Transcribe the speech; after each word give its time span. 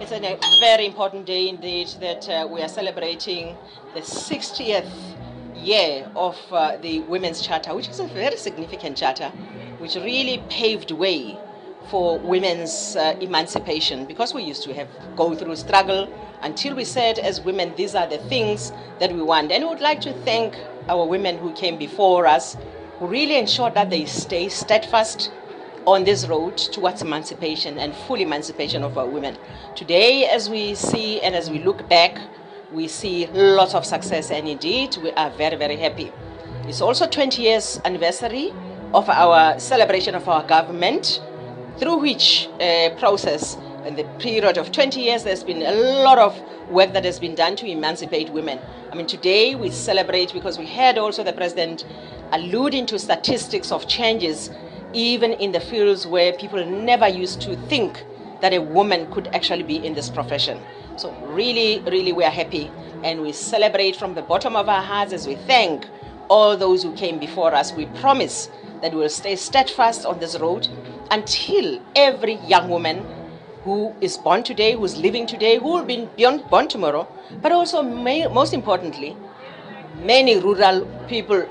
It's 0.00 0.12
a 0.12 0.60
very 0.60 0.86
important 0.86 1.26
day 1.26 1.46
indeed 1.50 1.88
that 2.00 2.26
uh, 2.26 2.48
we 2.50 2.62
are 2.62 2.68
celebrating 2.68 3.54
the 3.92 4.00
60th 4.00 4.90
year 5.54 6.10
of 6.16 6.38
uh, 6.50 6.78
the 6.78 7.00
Women's 7.00 7.42
Charter, 7.42 7.74
which 7.74 7.86
is 7.90 8.00
a 8.00 8.06
very 8.06 8.38
significant 8.38 8.96
charter, 8.96 9.28
which 9.76 9.96
really 9.96 10.42
paved 10.48 10.90
way 10.90 11.38
for 11.90 12.18
women's 12.18 12.96
uh, 12.96 13.14
emancipation. 13.20 14.06
Because 14.06 14.32
we 14.32 14.42
used 14.42 14.62
to 14.62 14.72
have 14.72 14.88
go 15.16 15.34
through 15.34 15.54
struggle 15.56 16.08
until 16.40 16.74
we 16.74 16.84
said 16.84 17.18
as 17.18 17.42
women 17.42 17.74
these 17.76 17.94
are 17.94 18.06
the 18.06 18.18
things 18.18 18.72
that 19.00 19.12
we 19.12 19.20
want. 19.20 19.52
And 19.52 19.64
we 19.64 19.68
would 19.68 19.80
like 19.80 20.00
to 20.00 20.14
thank 20.24 20.56
our 20.88 21.04
women 21.04 21.36
who 21.36 21.52
came 21.52 21.76
before 21.76 22.26
us 22.26 22.56
who 22.98 23.06
really 23.06 23.36
ensured 23.36 23.74
that 23.74 23.90
they 23.90 24.06
stay 24.06 24.48
steadfast 24.48 25.30
on 25.94 26.04
this 26.04 26.26
road 26.28 26.56
towards 26.56 27.02
emancipation 27.02 27.78
and 27.78 27.94
full 28.06 28.20
emancipation 28.20 28.84
of 28.84 28.96
our 28.96 29.06
women. 29.06 29.36
Today, 29.74 30.26
as 30.26 30.48
we 30.48 30.74
see 30.74 31.20
and 31.20 31.34
as 31.34 31.50
we 31.50 31.58
look 31.58 31.88
back, 31.88 32.16
we 32.72 32.86
see 32.86 33.26
lots 33.26 33.74
of 33.74 33.84
success, 33.84 34.30
and 34.30 34.46
indeed, 34.46 34.96
we 35.02 35.10
are 35.12 35.30
very, 35.30 35.56
very 35.56 35.76
happy. 35.76 36.12
It's 36.68 36.80
also 36.80 37.08
20 37.08 37.42
years 37.42 37.80
anniversary 37.84 38.52
of 38.94 39.08
our 39.08 39.58
celebration 39.58 40.14
of 40.14 40.28
our 40.28 40.46
government, 40.46 41.20
through 41.78 41.96
which 41.96 42.48
uh, 42.60 42.90
process, 42.98 43.56
in 43.84 43.96
the 43.96 44.04
period 44.20 44.58
of 44.58 44.70
20 44.70 45.00
years, 45.00 45.24
there's 45.24 45.42
been 45.42 45.62
a 45.62 45.72
lot 46.04 46.18
of 46.18 46.40
work 46.70 46.92
that 46.92 47.04
has 47.04 47.18
been 47.18 47.34
done 47.34 47.56
to 47.56 47.66
emancipate 47.66 48.30
women. 48.30 48.60
I 48.92 48.94
mean, 48.94 49.06
today 49.06 49.56
we 49.56 49.70
celebrate 49.70 50.32
because 50.32 50.56
we 50.56 50.66
had 50.66 50.98
also 50.98 51.24
the 51.24 51.32
president 51.32 51.84
alluding 52.30 52.86
to 52.86 52.98
statistics 52.98 53.72
of 53.72 53.88
changes 53.88 54.50
even 54.92 55.32
in 55.34 55.52
the 55.52 55.60
fields 55.60 56.06
where 56.06 56.32
people 56.32 56.64
never 56.64 57.08
used 57.08 57.40
to 57.42 57.56
think 57.68 58.04
that 58.40 58.52
a 58.52 58.60
woman 58.60 59.10
could 59.12 59.28
actually 59.28 59.62
be 59.62 59.84
in 59.84 59.94
this 59.94 60.08
profession. 60.10 60.60
So, 60.96 61.12
really, 61.26 61.80
really, 61.80 62.12
we 62.12 62.24
are 62.24 62.30
happy 62.30 62.70
and 63.02 63.22
we 63.22 63.32
celebrate 63.32 63.96
from 63.96 64.14
the 64.14 64.22
bottom 64.22 64.56
of 64.56 64.68
our 64.68 64.82
hearts 64.82 65.12
as 65.12 65.26
we 65.26 65.34
thank 65.34 65.86
all 66.28 66.56
those 66.56 66.82
who 66.82 66.92
came 66.94 67.18
before 67.18 67.54
us. 67.54 67.72
We 67.72 67.86
promise 67.86 68.50
that 68.82 68.92
we 68.92 69.00
will 69.00 69.08
stay 69.08 69.36
steadfast 69.36 70.06
on 70.06 70.18
this 70.18 70.38
road 70.38 70.68
until 71.10 71.80
every 71.96 72.34
young 72.46 72.68
woman 72.68 73.04
who 73.64 73.94
is 74.00 74.16
born 74.16 74.42
today, 74.42 74.74
who's 74.74 74.96
living 74.96 75.26
today, 75.26 75.58
who 75.58 75.72
will 75.72 75.84
be 75.84 76.08
born 76.48 76.68
tomorrow, 76.68 77.06
but 77.42 77.52
also, 77.52 77.82
may, 77.82 78.26
most 78.26 78.54
importantly, 78.54 79.16
many 80.04 80.38
rural 80.38 80.86
people, 81.08 81.46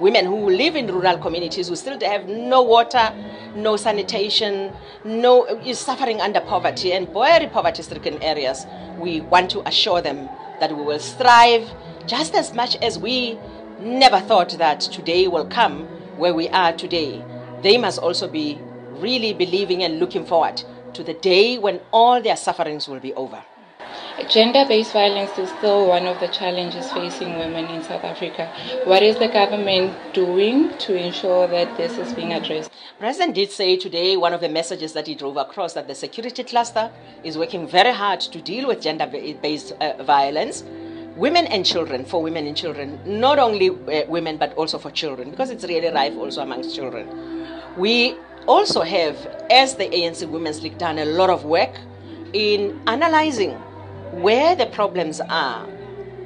women 0.00 0.26
who 0.26 0.50
live 0.50 0.76
in 0.76 0.86
rural 0.86 1.18
communities 1.18 1.68
who 1.68 1.76
still 1.76 1.98
have 2.00 2.28
no 2.28 2.62
water, 2.62 3.12
no 3.54 3.76
sanitation, 3.76 4.72
no 5.04 5.44
is 5.46 5.78
suffering 5.78 6.20
under 6.20 6.40
poverty 6.40 6.92
and 6.92 7.08
very 7.08 7.46
poverty-stricken 7.46 8.22
areas. 8.22 8.66
We 8.98 9.20
want 9.22 9.50
to 9.52 9.66
assure 9.66 10.02
them 10.02 10.28
that 10.60 10.76
we 10.76 10.82
will 10.82 10.98
strive 10.98 11.68
just 12.06 12.34
as 12.34 12.54
much 12.54 12.76
as 12.76 12.98
we 12.98 13.38
never 13.80 14.20
thought 14.20 14.50
that 14.58 14.80
today 14.80 15.26
will 15.26 15.46
come 15.46 15.86
where 16.18 16.34
we 16.34 16.48
are 16.50 16.72
today. 16.72 17.24
They 17.62 17.78
must 17.78 17.98
also 17.98 18.28
be 18.28 18.58
really 18.98 19.32
believing 19.32 19.82
and 19.82 19.98
looking 19.98 20.26
forward 20.26 20.62
to 20.92 21.02
the 21.02 21.14
day 21.14 21.56
when 21.56 21.80
all 21.92 22.20
their 22.20 22.36
sufferings 22.36 22.88
will 22.88 23.00
be 23.00 23.14
over. 23.14 23.42
Gender 24.28 24.64
based 24.68 24.92
violence 24.92 25.36
is 25.38 25.48
still 25.50 25.86
one 25.88 26.06
of 26.06 26.20
the 26.20 26.28
challenges 26.28 26.92
facing 26.92 27.38
women 27.38 27.66
in 27.66 27.82
South 27.82 28.04
Africa. 28.04 28.52
What 28.84 29.02
is 29.02 29.16
the 29.16 29.28
government 29.28 29.96
doing 30.12 30.76
to 30.78 30.94
ensure 30.94 31.48
that 31.48 31.76
this 31.76 31.96
is 31.96 32.12
being 32.12 32.32
addressed? 32.32 32.70
President 32.98 33.34
did 33.34 33.50
say 33.50 33.76
today 33.76 34.16
one 34.16 34.32
of 34.32 34.40
the 34.40 34.48
messages 34.48 34.92
that 34.92 35.06
he 35.06 35.14
drove 35.14 35.36
across 35.36 35.72
that 35.72 35.88
the 35.88 35.94
security 35.94 36.44
cluster 36.44 36.92
is 37.24 37.38
working 37.38 37.66
very 37.66 37.92
hard 37.92 38.20
to 38.20 38.40
deal 38.40 38.68
with 38.68 38.80
gender 38.82 39.06
based 39.06 39.72
uh, 39.80 40.02
violence. 40.02 40.64
Women 41.16 41.46
and 41.46 41.66
children, 41.66 42.04
for 42.04 42.22
women 42.22 42.46
and 42.46 42.56
children, 42.56 43.00
not 43.04 43.38
only 43.38 43.70
uh, 43.70 44.06
women 44.06 44.36
but 44.36 44.54
also 44.54 44.78
for 44.78 44.90
children, 44.90 45.30
because 45.30 45.50
it's 45.50 45.64
really 45.64 45.88
rife 45.88 46.16
also 46.16 46.42
amongst 46.42 46.74
children. 46.74 47.08
We 47.76 48.16
also 48.46 48.82
have, 48.82 49.16
as 49.50 49.74
the 49.74 49.88
ANC 49.88 50.28
Women's 50.28 50.62
League, 50.62 50.78
done 50.78 50.98
a 50.98 51.04
lot 51.04 51.30
of 51.30 51.44
work 51.44 51.78
in 52.32 52.80
analyzing 52.86 53.60
where 54.12 54.56
the 54.56 54.66
problems 54.66 55.20
are 55.20 55.66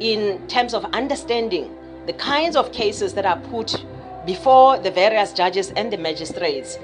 in 0.00 0.46
terms 0.48 0.74
of 0.74 0.84
understanding 0.86 1.74
the 2.06 2.12
kinds 2.14 2.56
of 2.56 2.72
cases 2.72 3.14
that 3.14 3.24
are 3.24 3.38
put 3.50 3.84
before 4.26 4.78
the 4.78 4.90
various 4.90 5.32
judges 5.32 5.70
and 5.70 5.92
the 5.92 5.96
magistrates. 5.96 6.78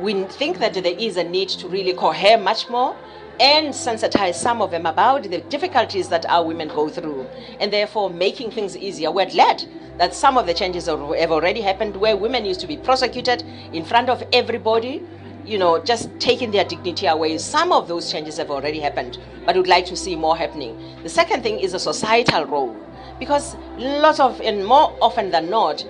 We 0.00 0.24
think 0.24 0.58
that 0.58 0.74
there 0.74 0.96
is 0.98 1.16
a 1.16 1.24
need 1.24 1.48
to 1.50 1.68
really 1.68 1.92
cohere 1.92 2.38
much 2.38 2.68
more 2.68 2.96
and 3.40 3.68
sensitize 3.74 4.34
some 4.34 4.62
of 4.62 4.70
them 4.70 4.86
about 4.86 5.24
the 5.24 5.40
difficulties 5.42 6.08
that 6.08 6.24
our 6.26 6.44
women 6.44 6.68
go 6.68 6.88
through 6.88 7.26
and 7.58 7.72
therefore 7.72 8.10
making 8.10 8.52
things 8.52 8.76
easier. 8.76 9.10
We're 9.10 9.30
glad 9.30 9.64
that 9.98 10.14
some 10.14 10.38
of 10.38 10.46
the 10.46 10.54
changes 10.54 10.86
have 10.86 11.00
already 11.00 11.60
happened 11.60 11.96
where 11.96 12.16
women 12.16 12.44
used 12.44 12.60
to 12.60 12.66
be 12.66 12.76
prosecuted 12.76 13.42
in 13.72 13.84
front 13.84 14.08
of 14.08 14.22
everybody 14.32 15.04
you 15.44 15.58
know, 15.58 15.82
just 15.82 16.08
taking 16.18 16.50
their 16.50 16.64
dignity 16.64 17.06
away. 17.06 17.38
Some 17.38 17.72
of 17.72 17.88
those 17.88 18.10
changes 18.10 18.38
have 18.38 18.50
already 18.50 18.80
happened, 18.80 19.18
but 19.44 19.56
we'd 19.56 19.66
like 19.66 19.86
to 19.86 19.96
see 19.96 20.16
more 20.16 20.36
happening. 20.36 20.78
The 21.02 21.08
second 21.08 21.42
thing 21.42 21.60
is 21.60 21.74
a 21.74 21.78
societal 21.78 22.46
role, 22.46 22.76
because 23.18 23.56
lots 23.76 24.20
of, 24.20 24.40
and 24.40 24.66
more 24.66 24.96
often 25.00 25.30
than 25.30 25.50
not, 25.50 25.86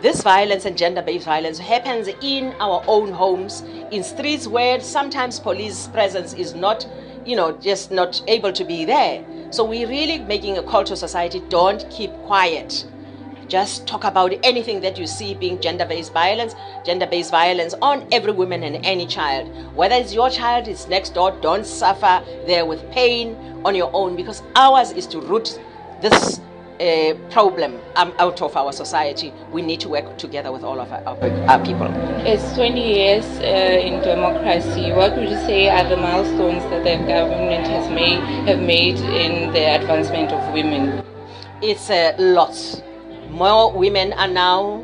this 0.00 0.22
violence 0.22 0.64
and 0.64 0.78
gender 0.78 1.02
based 1.02 1.24
violence 1.24 1.58
happens 1.58 2.08
in 2.22 2.54
our 2.60 2.84
own 2.86 3.12
homes, 3.12 3.62
in 3.90 4.04
streets 4.04 4.46
where 4.46 4.78
sometimes 4.80 5.40
police 5.40 5.88
presence 5.88 6.34
is 6.34 6.54
not, 6.54 6.86
you 7.24 7.34
know, 7.34 7.52
just 7.52 7.90
not 7.90 8.22
able 8.28 8.52
to 8.52 8.64
be 8.64 8.84
there. 8.84 9.24
So 9.50 9.64
we're 9.64 9.88
really 9.88 10.18
making 10.20 10.58
a 10.58 10.62
call 10.62 10.84
to 10.84 10.94
society 10.94 11.42
don't 11.48 11.88
keep 11.90 12.12
quiet 12.26 12.86
just 13.48 13.86
talk 13.86 14.04
about 14.04 14.32
anything 14.42 14.80
that 14.80 14.98
you 14.98 15.06
see 15.06 15.34
being 15.34 15.60
gender 15.60 15.86
based 15.86 16.12
violence, 16.12 16.54
gender 16.84 17.06
based 17.06 17.30
violence 17.30 17.74
on 17.80 18.06
every 18.12 18.32
woman 18.32 18.62
and 18.62 18.84
any 18.84 19.06
child. 19.06 19.48
Whether 19.74 19.96
it's 19.96 20.14
your 20.14 20.30
child, 20.30 20.68
it's 20.68 20.88
next 20.88 21.14
door, 21.14 21.32
don't 21.40 21.66
suffer 21.66 22.22
there 22.46 22.66
with 22.66 22.88
pain 22.90 23.34
on 23.64 23.74
your 23.74 23.90
own 23.94 24.16
because 24.16 24.42
ours 24.54 24.92
is 24.92 25.06
to 25.08 25.20
root 25.20 25.58
this 26.00 26.40
uh, 26.80 27.14
problem 27.30 27.78
um, 27.96 28.12
out 28.18 28.40
of 28.40 28.56
our 28.56 28.72
society. 28.72 29.32
We 29.50 29.62
need 29.62 29.80
to 29.80 29.88
work 29.88 30.16
together 30.18 30.52
with 30.52 30.62
all 30.62 30.78
of 30.80 30.92
our, 30.92 31.02
our, 31.04 31.48
our 31.50 31.64
people. 31.64 31.88
It's 32.24 32.54
20 32.54 32.80
years 32.80 33.24
uh, 33.40 33.42
in 33.42 34.00
democracy. 34.02 34.92
What 34.92 35.16
would 35.16 35.28
you 35.28 35.36
say 35.46 35.68
are 35.68 35.88
the 35.88 35.96
milestones 35.96 36.62
that 36.70 36.84
the 36.84 37.04
government 37.06 37.66
has 37.66 37.90
made 37.90 38.20
have 38.46 38.60
made 38.60 38.96
in 38.98 39.52
the 39.52 39.74
advancement 39.74 40.30
of 40.30 40.52
women? 40.52 41.04
It's 41.60 41.90
uh, 41.90 42.14
lots 42.18 42.82
more 43.30 43.72
women 43.72 44.12
are 44.14 44.28
now 44.28 44.82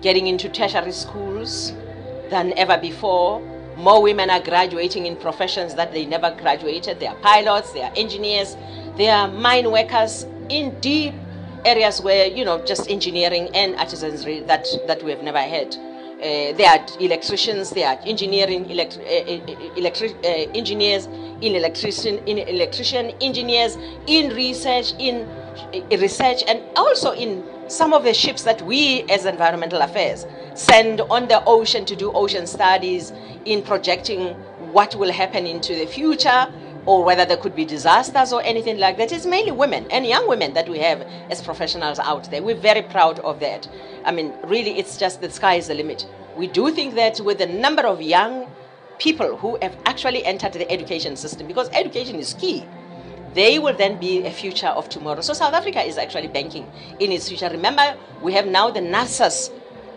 getting 0.00 0.26
into 0.26 0.48
tertiary 0.48 0.92
schools 0.92 1.72
than 2.30 2.52
ever 2.56 2.78
before. 2.78 3.40
More 3.76 4.02
women 4.02 4.30
are 4.30 4.40
graduating 4.40 5.06
in 5.06 5.16
professions 5.16 5.74
that 5.74 5.92
they 5.92 6.04
never 6.06 6.30
graduated. 6.40 7.00
They 7.00 7.06
are 7.06 7.16
pilots, 7.16 7.72
they 7.72 7.82
are 7.82 7.92
engineers, 7.96 8.56
they 8.96 9.08
are 9.08 9.28
mine 9.28 9.70
workers 9.70 10.26
in 10.48 10.78
deep 10.80 11.14
areas 11.64 12.00
where, 12.00 12.26
you 12.26 12.44
know, 12.44 12.64
just 12.64 12.90
engineering 12.90 13.48
and 13.54 13.74
artisanry 13.76 14.46
that, 14.46 14.66
that 14.86 15.02
we 15.02 15.10
have 15.10 15.22
never 15.22 15.40
had. 15.40 15.74
Uh, 15.74 16.56
they 16.56 16.64
are 16.64 16.78
electricians, 17.00 17.70
they 17.70 17.84
are 17.84 17.98
engineering, 18.06 18.70
elect, 18.70 18.98
uh, 18.98 19.02
uh 19.02 19.76
electric, 19.76 20.12
uh, 20.24 20.28
engineers, 20.54 21.06
in 21.40 21.54
electrician, 21.54 22.18
in 22.26 22.38
electrician 22.38 23.10
engineers, 23.20 23.76
in 24.06 24.34
research, 24.34 24.92
in 24.98 25.26
uh, 25.74 25.96
research, 25.98 26.42
and 26.46 26.62
also 26.76 27.12
in 27.12 27.42
some 27.68 27.92
of 27.92 28.04
the 28.04 28.12
ships 28.12 28.42
that 28.42 28.60
we 28.62 29.02
as 29.04 29.24
environmental 29.24 29.80
affairs 29.80 30.26
send 30.54 31.00
on 31.02 31.28
the 31.28 31.42
ocean 31.44 31.84
to 31.86 31.96
do 31.96 32.12
ocean 32.12 32.46
studies 32.46 33.12
in 33.44 33.62
projecting 33.62 34.34
what 34.72 34.94
will 34.96 35.10
happen 35.10 35.46
into 35.46 35.74
the 35.74 35.86
future 35.86 36.46
or 36.86 37.02
whether 37.02 37.24
there 37.24 37.38
could 37.38 37.56
be 37.56 37.64
disasters 37.64 38.32
or 38.32 38.42
anything 38.42 38.78
like 38.78 38.98
that. 38.98 39.10
It's 39.10 39.24
mainly 39.24 39.52
women 39.52 39.86
and 39.90 40.06
young 40.06 40.28
women 40.28 40.52
that 40.52 40.68
we 40.68 40.78
have 40.80 41.00
as 41.30 41.40
professionals 41.40 41.98
out 41.98 42.30
there. 42.30 42.42
We're 42.42 42.54
very 42.56 42.82
proud 42.82 43.20
of 43.20 43.40
that. 43.40 43.66
I 44.04 44.12
mean, 44.12 44.34
really, 44.44 44.78
it's 44.78 44.98
just 44.98 45.22
the 45.22 45.30
sky 45.30 45.54
is 45.54 45.68
the 45.68 45.74
limit. 45.74 46.06
We 46.36 46.46
do 46.46 46.70
think 46.70 46.94
that 46.96 47.20
with 47.20 47.38
the 47.38 47.46
number 47.46 47.86
of 47.86 48.02
young 48.02 48.46
people 48.98 49.36
who 49.36 49.58
have 49.62 49.76
actually 49.86 50.24
entered 50.24 50.52
the 50.52 50.70
education 50.70 51.16
system, 51.16 51.46
because 51.46 51.70
education 51.70 52.16
is 52.16 52.34
key 52.34 52.66
they 53.34 53.58
will 53.58 53.76
then 53.76 53.98
be 53.98 54.24
a 54.24 54.30
future 54.30 54.68
of 54.68 54.88
tomorrow. 54.88 55.20
So 55.20 55.32
South 55.32 55.54
Africa 55.54 55.82
is 55.82 55.98
actually 55.98 56.28
banking 56.28 56.70
in 57.00 57.12
its 57.12 57.28
future. 57.28 57.48
Remember, 57.48 57.96
we 58.22 58.32
have 58.32 58.46
now 58.46 58.70
the 58.70 58.80
NSFAS 58.80 59.50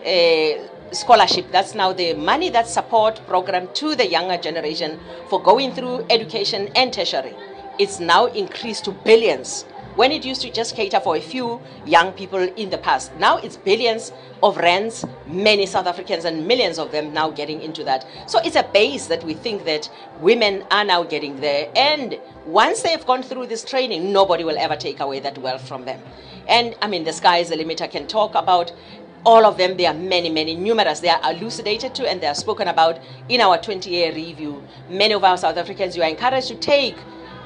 uh, 0.04 0.92
scholarship. 0.92 1.50
That's 1.52 1.74
now 1.74 1.92
the 1.92 2.14
money 2.14 2.50
that 2.50 2.66
support 2.66 3.20
program 3.26 3.68
to 3.74 3.94
the 3.94 4.06
younger 4.06 4.36
generation 4.36 4.98
for 5.28 5.40
going 5.42 5.72
through 5.72 6.06
education 6.10 6.68
and 6.74 6.92
tertiary. 6.92 7.34
It's 7.78 8.00
now 8.00 8.26
increased 8.26 8.84
to 8.86 8.92
billions 8.92 9.64
when 9.98 10.12
it 10.12 10.24
used 10.24 10.40
to 10.42 10.48
just 10.48 10.76
cater 10.76 11.00
for 11.00 11.16
a 11.16 11.20
few 11.20 11.60
young 11.84 12.12
people 12.12 12.38
in 12.38 12.70
the 12.70 12.78
past. 12.78 13.12
Now 13.18 13.38
it's 13.38 13.56
billions 13.56 14.12
of 14.44 14.56
rands, 14.56 15.04
many 15.26 15.66
South 15.66 15.88
Africans 15.88 16.24
and 16.24 16.46
millions 16.46 16.78
of 16.78 16.92
them 16.92 17.12
now 17.12 17.30
getting 17.30 17.60
into 17.60 17.82
that. 17.82 18.06
So 18.28 18.38
it's 18.44 18.54
a 18.54 18.62
base 18.62 19.06
that 19.08 19.24
we 19.24 19.34
think 19.34 19.64
that 19.64 19.90
women 20.20 20.62
are 20.70 20.84
now 20.84 21.02
getting 21.02 21.40
there. 21.40 21.68
And 21.74 22.16
once 22.46 22.82
they've 22.82 23.04
gone 23.04 23.24
through 23.24 23.48
this 23.48 23.64
training, 23.64 24.12
nobody 24.12 24.44
will 24.44 24.56
ever 24.56 24.76
take 24.76 25.00
away 25.00 25.18
that 25.18 25.36
wealth 25.38 25.66
from 25.66 25.84
them. 25.84 26.00
And 26.46 26.76
I 26.80 26.86
mean, 26.86 27.02
the 27.02 27.12
sky 27.12 27.38
is 27.38 27.48
the 27.48 27.56
limit. 27.56 27.82
I 27.82 27.88
can 27.88 28.06
talk 28.06 28.36
about 28.36 28.70
all 29.26 29.44
of 29.44 29.58
them. 29.58 29.76
There 29.76 29.90
are 29.90 29.98
many, 29.98 30.30
many, 30.30 30.54
numerous. 30.54 31.00
They 31.00 31.08
are 31.08 31.32
elucidated 31.32 31.96
to 31.96 32.08
and 32.08 32.20
they 32.20 32.28
are 32.28 32.36
spoken 32.36 32.68
about 32.68 33.00
in 33.28 33.40
our 33.40 33.58
20 33.58 33.90
year 33.90 34.14
review. 34.14 34.62
Many 34.88 35.14
of 35.14 35.24
our 35.24 35.36
South 35.36 35.56
Africans, 35.56 35.96
you 35.96 36.04
are 36.04 36.08
encouraged 36.08 36.46
to 36.48 36.54
take 36.54 36.94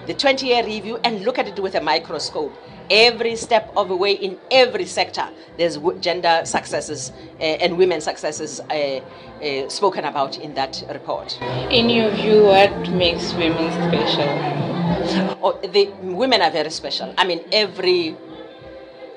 the 0.06 0.14
20 0.14 0.46
year 0.46 0.64
review 0.64 0.99
and 1.04 1.22
look 1.25 1.38
at 1.38 1.46
it 1.46 1.58
with 1.60 1.75
a 1.75 1.81
microscope. 1.81 2.52
Every 2.90 3.37
step 3.37 3.72
of 3.76 3.88
the 3.88 3.96
way 3.96 4.12
in 4.12 4.38
every 4.50 4.87
sector, 4.87 5.28
there's 5.56 5.78
gender 6.00 6.43
successes 6.44 7.12
uh, 7.40 7.43
and 7.43 7.78
women's 7.78 8.04
successes 8.04 8.60
uh, 8.60 9.00
uh, 9.43 9.69
spoken 9.69 10.04
about 10.04 10.38
in 10.38 10.54
that 10.54 10.82
report. 10.90 11.40
In 11.70 11.88
your 11.88 12.10
view, 12.10 12.44
what 12.44 12.90
makes 12.90 13.32
women 13.34 13.70
special? 13.88 14.28
Oh, 15.43 15.58
the 15.62 15.87
women 16.02 16.43
are 16.43 16.50
very 16.50 16.70
special. 16.70 17.14
I 17.16 17.25
mean, 17.25 17.44
every 17.52 18.16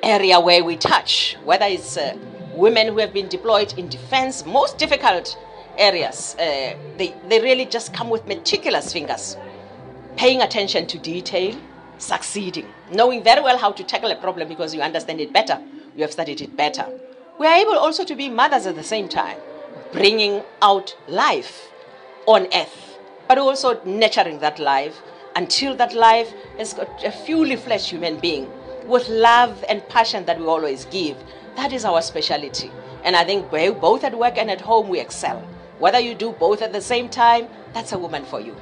area 0.03 0.39
where 0.39 0.63
we 0.63 0.77
touch, 0.77 1.35
whether 1.43 1.65
it's 1.65 1.97
uh, 1.97 2.15
women 2.53 2.87
who 2.87 2.99
have 2.99 3.13
been 3.13 3.27
deployed 3.27 3.77
in 3.77 3.89
defense, 3.89 4.45
most 4.45 4.77
difficult 4.77 5.37
areas, 5.77 6.35
uh, 6.39 6.75
they, 6.97 7.13
they 7.27 7.41
really 7.41 7.65
just 7.65 7.93
come 7.93 8.09
with 8.09 8.25
meticulous 8.27 8.93
fingers 8.93 9.35
paying 10.17 10.41
attention 10.41 10.87
to 10.87 10.97
detail, 10.97 11.55
succeeding, 11.97 12.67
knowing 12.91 13.23
very 13.23 13.41
well 13.41 13.57
how 13.57 13.71
to 13.71 13.83
tackle 13.83 14.11
a 14.11 14.15
problem 14.15 14.47
because 14.47 14.73
you 14.73 14.81
understand 14.81 15.19
it 15.19 15.33
better, 15.33 15.61
you 15.95 16.01
have 16.03 16.11
studied 16.11 16.41
it 16.41 16.55
better. 16.55 16.85
We 17.39 17.47
are 17.47 17.55
able 17.55 17.77
also 17.77 18.05
to 18.05 18.15
be 18.15 18.29
mothers 18.29 18.65
at 18.65 18.75
the 18.75 18.83
same 18.83 19.09
time, 19.09 19.37
bringing 19.91 20.41
out 20.61 20.95
life 21.07 21.69
on 22.25 22.47
earth, 22.53 22.97
but 23.27 23.37
also 23.37 23.83
nurturing 23.83 24.39
that 24.39 24.59
life 24.59 25.01
until 25.35 25.75
that 25.75 25.93
life 25.93 26.33
got 26.77 27.03
a 27.03 27.11
fully 27.11 27.57
fleshed 27.57 27.89
human 27.89 28.17
being 28.19 28.49
with 28.87 29.09
love 29.09 29.63
and 29.67 29.87
passion 29.89 30.25
that 30.25 30.39
we 30.39 30.45
always 30.45 30.85
give. 30.85 31.17
That 31.55 31.73
is 31.73 31.83
our 31.85 32.01
specialty. 32.01 32.71
And 33.03 33.15
I 33.15 33.23
think 33.23 33.49
both 33.51 34.03
at 34.03 34.17
work 34.17 34.37
and 34.37 34.49
at 34.49 34.61
home 34.61 34.87
we 34.87 34.99
excel. 34.99 35.39
Whether 35.79 35.99
you 35.99 36.15
do 36.15 36.31
both 36.31 36.61
at 36.61 36.71
the 36.71 36.81
same 36.81 37.09
time, 37.09 37.47
that's 37.73 37.91
a 37.91 37.99
woman 37.99 38.23
for 38.25 38.39
you. 38.39 38.55